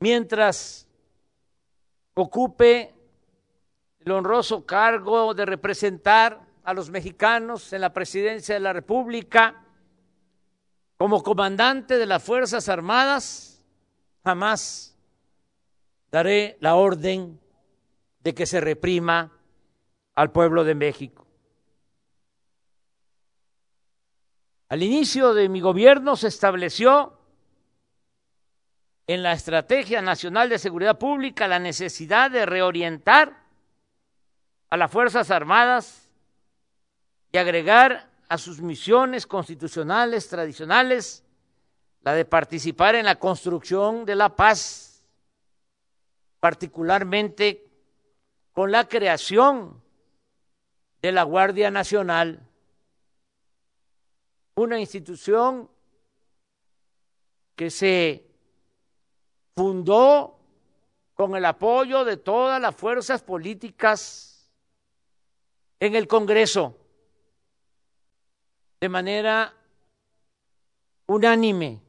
Mientras 0.00 0.86
ocupe 2.14 2.94
el 4.00 4.12
honroso 4.12 4.64
cargo 4.64 5.34
de 5.34 5.46
representar 5.46 6.40
a 6.64 6.74
los 6.74 6.90
mexicanos 6.90 7.72
en 7.72 7.80
la 7.82 7.92
presidencia 7.92 8.54
de 8.54 8.60
la 8.60 8.72
República, 8.72 9.64
como 10.96 11.22
comandante 11.22 11.96
de 11.96 12.06
las 12.06 12.22
Fuerzas 12.22 12.68
Armadas, 12.68 13.62
jamás 14.22 14.96
daré 16.10 16.58
la 16.60 16.74
orden 16.74 17.40
de 18.22 18.34
que 18.34 18.46
se 18.46 18.60
reprima 18.60 19.32
al 20.14 20.30
pueblo 20.30 20.64
de 20.64 20.74
México. 20.74 21.26
Al 24.70 24.84
inicio 24.84 25.34
de 25.34 25.48
mi 25.48 25.60
gobierno 25.60 26.14
se 26.14 26.28
estableció 26.28 27.18
en 29.08 29.24
la 29.24 29.32
Estrategia 29.32 30.00
Nacional 30.00 30.48
de 30.48 30.60
Seguridad 30.60 30.96
Pública 30.96 31.48
la 31.48 31.58
necesidad 31.58 32.30
de 32.30 32.46
reorientar 32.46 33.36
a 34.70 34.76
las 34.76 34.88
Fuerzas 34.88 35.32
Armadas 35.32 36.08
y 37.32 37.38
agregar 37.38 38.12
a 38.28 38.38
sus 38.38 38.60
misiones 38.60 39.26
constitucionales 39.26 40.28
tradicionales 40.28 41.24
la 42.02 42.14
de 42.14 42.24
participar 42.24 42.94
en 42.94 43.06
la 43.06 43.16
construcción 43.16 44.04
de 44.04 44.14
la 44.14 44.36
paz, 44.36 45.04
particularmente 46.38 47.68
con 48.52 48.70
la 48.70 48.86
creación 48.86 49.82
de 51.02 51.10
la 51.10 51.24
Guardia 51.24 51.72
Nacional, 51.72 52.46
una 54.60 54.78
institución 54.78 55.70
que 57.56 57.70
se 57.70 58.26
fundó 59.56 60.38
con 61.14 61.34
el 61.34 61.44
apoyo 61.44 62.04
de 62.04 62.16
todas 62.16 62.60
las 62.60 62.74
fuerzas 62.74 63.22
políticas 63.22 64.50
en 65.78 65.94
el 65.94 66.06
Congreso 66.06 66.76
de 68.80 68.88
manera 68.88 69.54
unánime, 71.06 71.82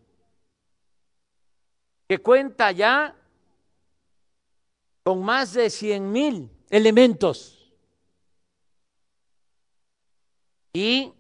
que 2.08 2.18
cuenta 2.20 2.72
ya 2.72 3.16
con 5.04 5.24
más 5.24 5.54
de 5.54 5.70
100 5.70 6.12
mil 6.12 6.52
elementos 6.70 7.74
y 10.74 11.14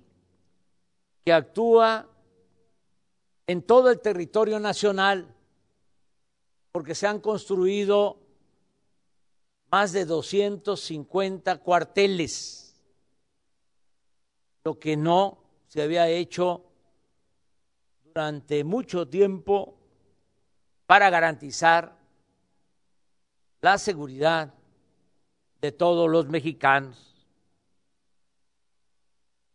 que 1.23 1.34
actúa 1.34 2.07
en 3.47 3.62
todo 3.62 3.89
el 3.89 3.99
territorio 3.99 4.60
nacional, 4.60 5.36
porque 6.71 6.95
se 6.95 7.07
han 7.07 7.19
construido 7.19 8.17
más 9.71 9.91
de 9.91 10.05
250 10.05 11.57
cuarteles, 11.57 12.81
lo 14.63 14.79
que 14.79 14.95
no 14.97 15.39
se 15.67 15.81
había 15.81 16.07
hecho 16.10 16.65
durante 18.03 18.63
mucho 18.63 19.07
tiempo 19.07 19.77
para 20.86 21.10
garantizar 21.10 21.97
la 23.62 23.77
seguridad 23.77 24.53
de 25.62 25.71
todos 25.71 26.10
los 26.10 26.27
mexicanos. 26.27 27.11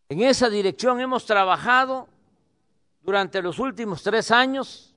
En 0.08 0.22
esa 0.22 0.48
dirección 0.48 1.00
hemos 1.00 1.26
trabajado 1.26 2.08
durante 3.00 3.42
los 3.42 3.58
últimos 3.58 4.02
tres 4.02 4.30
años. 4.30 4.94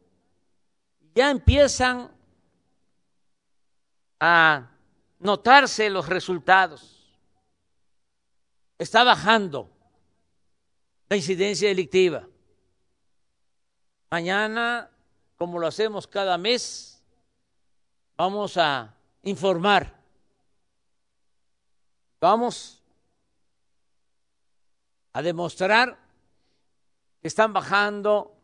Ya 1.16 1.32
empiezan 1.32 2.12
a 4.20 4.70
notarse 5.20 5.90
los 5.90 6.08
resultados. 6.08 7.18
Está 8.78 9.04
bajando 9.04 9.70
la 11.10 11.16
incidencia 11.16 11.68
delictiva. 11.68 12.28
Mañana, 14.12 14.90
como 15.38 15.60
lo 15.60 15.68
hacemos 15.68 16.08
cada 16.08 16.38
mes, 16.38 17.04
vamos 18.16 18.58
a 18.58 18.96
informar. 19.24 20.00
Vamos 22.22 22.79
a 25.20 25.22
demostrar 25.22 26.00
que 27.22 27.28
están 27.28 27.52
bajando 27.52 28.38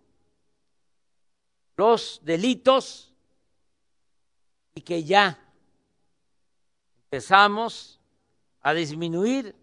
los 1.77 2.19
delitos 2.21 3.13
y 4.73 4.81
que 4.81 5.05
ya 5.05 5.39
empezamos 7.05 8.01
a 8.59 8.73
disminuir 8.73 9.55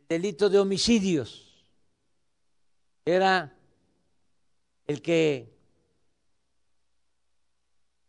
el 0.00 0.08
delito 0.08 0.50
de 0.50 0.58
homicidios. 0.58 1.64
Era 3.04 3.56
el 4.88 5.00
que 5.00 5.56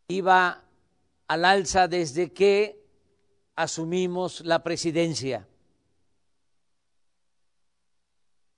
iba 0.08 0.64
al 1.28 1.46
alza 1.46 1.88
desde 1.88 2.34
que 2.34 2.84
asumimos 3.56 4.42
la 4.42 4.64
presidencia. 4.64 5.48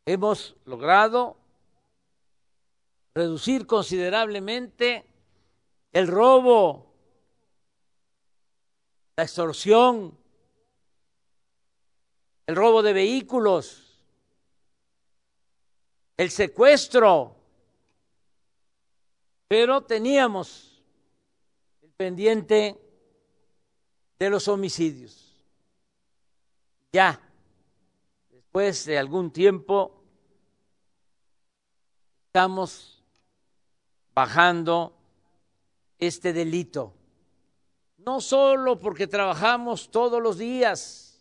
Hemos 0.05 0.55
logrado 0.65 1.35
reducir 3.15 3.65
considerablemente 3.65 5.05
el 5.93 6.07
robo, 6.07 6.93
la 9.15 9.23
extorsión, 9.23 10.15
el 12.45 12.55
robo 12.55 12.83
de 12.83 12.93
vehículos, 12.93 14.03
el 16.17 16.29
secuestro, 16.29 17.35
pero 19.47 19.81
teníamos 19.83 20.83
el 21.81 21.89
pendiente 21.91 22.79
de 24.19 24.29
los 24.29 24.47
homicidios. 24.47 25.33
Ya, 26.91 27.24
después 28.55 28.85
de 28.85 28.97
algún 28.97 29.31
tiempo, 29.31 30.01
estamos 32.27 33.03
bajando 34.13 34.95
este 35.99 36.31
delito, 36.31 36.93
no 37.97 38.21
solo 38.21 38.79
porque 38.79 39.07
trabajamos 39.07 39.91
todos 39.91 40.23
los 40.23 40.37
días 40.37 41.19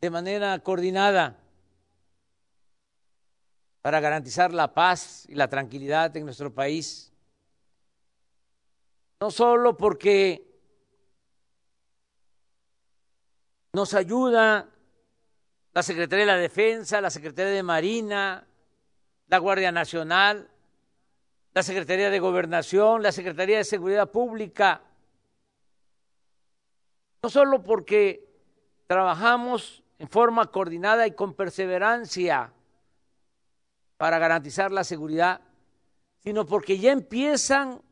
de 0.00 0.08
manera 0.08 0.58
coordinada 0.60 1.38
para 3.82 4.00
garantizar 4.00 4.54
la 4.54 4.72
paz 4.72 5.26
y 5.28 5.34
la 5.34 5.48
tranquilidad 5.50 6.16
en 6.16 6.24
nuestro 6.24 6.50
país, 6.50 7.12
no 9.20 9.30
solo 9.30 9.76
porque 9.76 10.58
nos 13.74 13.92
ayuda 13.92 14.70
la 15.76 15.82
Secretaría 15.82 16.24
de 16.24 16.32
la 16.32 16.38
Defensa, 16.38 17.02
la 17.02 17.10
Secretaría 17.10 17.52
de 17.52 17.62
Marina, 17.62 18.46
la 19.26 19.36
Guardia 19.36 19.70
Nacional, 19.70 20.48
la 21.52 21.62
Secretaría 21.62 22.08
de 22.08 22.18
Gobernación, 22.18 23.02
la 23.02 23.12
Secretaría 23.12 23.58
de 23.58 23.64
Seguridad 23.64 24.10
Pública, 24.10 24.80
no 27.22 27.28
solo 27.28 27.62
porque 27.62 28.26
trabajamos 28.86 29.82
en 29.98 30.08
forma 30.08 30.50
coordinada 30.50 31.06
y 31.06 31.10
con 31.10 31.34
perseverancia 31.34 32.54
para 33.98 34.18
garantizar 34.18 34.72
la 34.72 34.82
seguridad, 34.82 35.42
sino 36.20 36.46
porque 36.46 36.78
ya 36.78 36.92
empiezan 36.92 37.82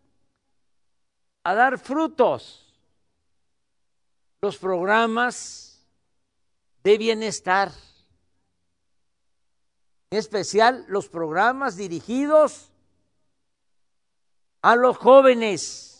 a 1.43 1.55
dar 1.55 1.79
frutos 1.79 2.75
los 4.41 4.57
programas 4.57 5.74
de 6.85 6.99
bienestar, 6.99 7.73
en 10.11 10.19
especial 10.19 10.85
los 10.87 11.09
programas 11.09 11.77
dirigidos 11.77 12.71
a 14.61 14.77
los 14.77 14.99
jóvenes, 14.99 15.91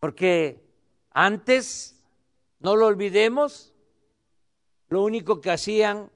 porque 0.00 0.68
antes, 1.10 1.94
no 2.58 2.74
lo 2.74 2.86
olvidemos, 2.86 3.72
lo 4.88 5.02
único 5.02 5.40
que 5.40 5.52
hacían 5.52 6.10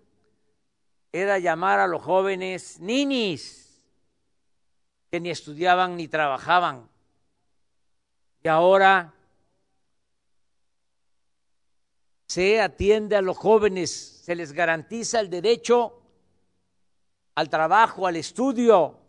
era 1.13 1.39
llamar 1.39 1.79
a 1.79 1.87
los 1.87 2.03
jóvenes 2.03 2.81
ninis, 2.81 3.81
que 5.09 5.21
ni 5.21 5.31
estudiaban 5.31 5.97
ni 5.97 6.09
trabajaban. 6.09 6.89
Y 8.43 8.49
ahora 8.49 9.15
se 12.31 12.61
atiende 12.61 13.17
a 13.17 13.23
los 13.23 13.37
jóvenes, 13.37 13.91
se 13.91 14.37
les 14.37 14.53
garantiza 14.53 15.19
el 15.19 15.29
derecho 15.29 16.01
al 17.35 17.51
trabajo, 17.51 18.07
al 18.07 18.15
estudio. 18.15 19.01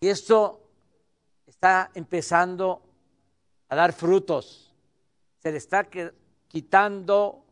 Y 0.00 0.08
esto 0.08 0.68
está 1.46 1.90
empezando 1.94 2.82
a 3.70 3.74
dar 3.74 3.94
frutos. 3.94 4.70
Se 5.38 5.50
le 5.50 5.56
está 5.56 5.88
quitando 6.46 7.42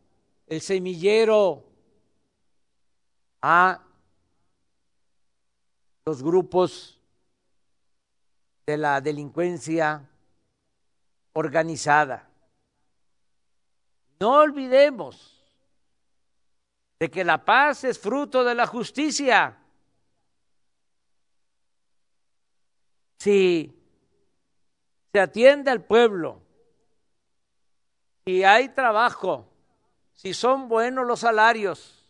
el 0.48 0.60
semillero 0.60 1.64
a 3.40 3.82
los 6.04 6.22
grupos 6.22 7.00
de 8.66 8.76
la 8.76 9.00
delincuencia 9.00 10.06
organizada. 11.32 12.25
No 14.18 14.40
olvidemos 14.40 15.44
de 16.98 17.10
que 17.10 17.24
la 17.24 17.44
paz 17.44 17.84
es 17.84 17.98
fruto 17.98 18.44
de 18.44 18.54
la 18.54 18.66
justicia. 18.66 19.58
si 23.26 23.74
se 25.12 25.18
atiende 25.20 25.72
al 25.72 25.84
pueblo, 25.84 26.40
si 28.24 28.44
hay 28.44 28.68
trabajo, 28.68 29.48
si 30.12 30.32
son 30.32 30.68
buenos 30.68 31.04
los 31.04 31.18
salarios, 31.18 32.04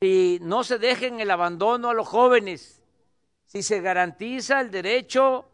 si 0.00 0.38
no 0.40 0.62
se 0.62 0.78
dejen 0.78 1.18
el 1.18 1.32
abandono 1.32 1.90
a 1.90 1.94
los 1.94 2.06
jóvenes, 2.06 2.80
si 3.46 3.64
se 3.64 3.80
garantiza 3.80 4.60
el 4.60 4.70
derecho 4.70 5.48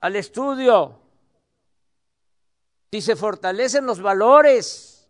al 0.00 0.16
estudio, 0.16 1.00
si 2.96 3.02
se 3.02 3.16
fortalecen 3.16 3.84
los 3.84 4.00
valores 4.00 5.06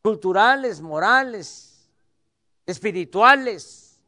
culturales, 0.00 0.80
morales, 0.80 1.90
espirituales, 2.64 4.00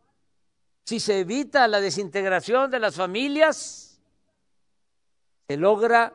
si 0.84 1.00
se 1.00 1.18
evita 1.18 1.66
la 1.66 1.80
desintegración 1.80 2.70
de 2.70 2.78
las 2.78 2.94
familias, 2.94 4.00
se 5.48 5.56
logra 5.56 6.14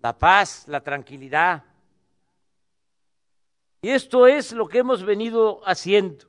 la 0.00 0.18
paz, 0.18 0.64
la 0.68 0.82
tranquilidad. 0.82 1.64
Y 3.80 3.88
esto 3.88 4.26
es 4.26 4.52
lo 4.52 4.68
que 4.68 4.80
hemos 4.80 5.02
venido 5.02 5.62
haciendo 5.66 6.26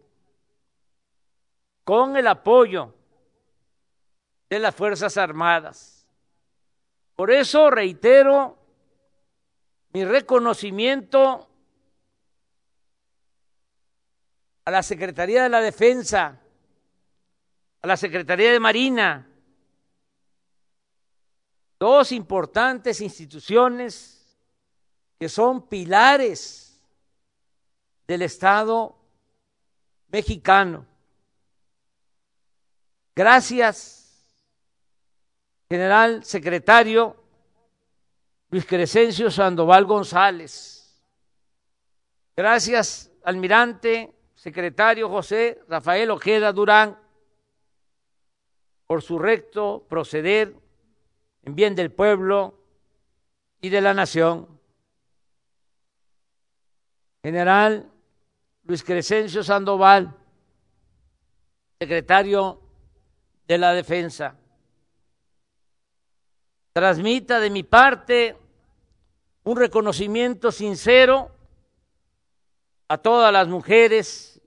con 1.83 2.15
el 2.15 2.27
apoyo 2.27 2.93
de 4.49 4.59
las 4.59 4.73
Fuerzas 4.73 5.17
Armadas. 5.17 6.07
Por 7.17 7.31
eso 7.31 7.69
reitero 7.69 8.64
mi 9.95 10.03
reconocimiento 10.03 11.47
a 14.65 14.69
la 14.69 14.83
Secretaría 14.83 15.43
de 15.43 15.47
la 15.47 15.61
Defensa, 15.61 16.37
a 17.81 17.87
la 17.87 17.95
Secretaría 17.95 18.51
de 18.51 18.59
Marina, 18.59 19.25
dos 21.79 22.11
importantes 22.11 22.99
instituciones 22.99 24.37
que 25.17 25.29
son 25.29 25.69
pilares 25.69 26.77
del 28.05 28.23
Estado 28.23 28.97
mexicano. 30.09 30.85
Gracias, 33.15 34.35
general 35.69 36.25
secretario 36.25 37.15
Luis 38.55 38.65
Crescencio 38.65 39.29
Sandoval 39.29 39.83
González. 39.83 40.97
Gracias, 42.37 43.11
almirante 43.25 44.15
secretario 44.33 45.09
José 45.09 45.61
Rafael 45.67 46.09
Ojeda 46.09 46.53
Durán 46.53 46.97
por 48.87 49.01
su 49.01 49.19
recto 49.19 49.85
proceder 49.89 50.55
en 51.43 51.53
bien 51.53 51.75
del 51.75 51.91
pueblo 51.91 52.57
y 53.59 53.67
de 53.67 53.81
la 53.81 53.93
nación. 53.93 54.47
General 57.23 57.91
Luis 58.63 58.85
Crescencio 58.85 59.43
Sandoval, 59.43 60.15
secretario 61.77 62.61
de 63.49 63.57
la 63.57 63.73
Defensa. 63.73 64.33
Transmita 66.71 67.41
de 67.41 67.49
mi 67.49 67.63
parte 67.63 68.44
un 69.45 69.57
reconocimiento 69.57 70.51
sincero 70.51 71.31
a 72.87 72.97
todas 72.97 73.31
las 73.31 73.47
mujeres 73.47 74.41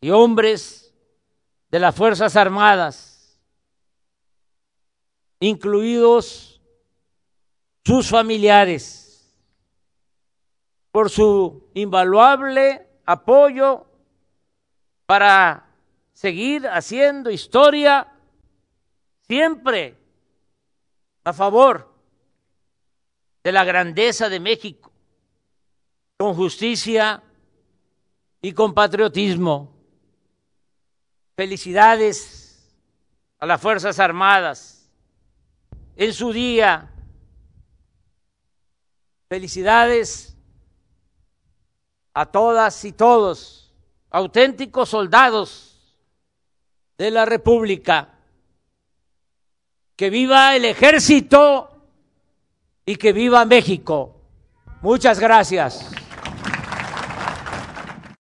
y 0.00 0.10
hombres 0.10 0.94
de 1.70 1.78
las 1.80 1.94
Fuerzas 1.94 2.36
Armadas, 2.36 3.40
incluidos 5.40 6.60
sus 7.84 8.08
familiares, 8.08 9.34
por 10.92 11.10
su 11.10 11.68
invaluable 11.74 12.86
apoyo 13.06 13.86
para 15.06 15.70
seguir 16.12 16.66
haciendo 16.68 17.30
historia 17.30 18.12
siempre 19.26 19.96
a 21.24 21.32
favor 21.32 21.95
de 23.46 23.52
la 23.52 23.62
grandeza 23.62 24.28
de 24.28 24.40
México, 24.40 24.90
con 26.16 26.34
justicia 26.34 27.22
y 28.42 28.52
con 28.52 28.74
patriotismo. 28.74 29.72
Felicidades 31.36 32.76
a 33.38 33.46
las 33.46 33.60
Fuerzas 33.60 34.00
Armadas 34.00 34.90
en 35.94 36.12
su 36.12 36.32
día. 36.32 36.90
Felicidades 39.28 40.36
a 42.14 42.26
todas 42.26 42.84
y 42.84 42.90
todos, 42.90 43.72
auténticos 44.10 44.88
soldados 44.88 45.96
de 46.98 47.12
la 47.12 47.24
República. 47.24 48.18
Que 49.94 50.10
viva 50.10 50.56
el 50.56 50.64
ejército 50.64 51.75
y 52.86 52.96
que 52.96 53.12
viva 53.12 53.44
México. 53.44 54.14
Muchas 54.80 55.18
gracias. 55.18 55.90